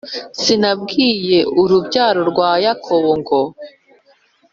[0.41, 3.39] sinabwiye urubyaro rwa yakobo ngo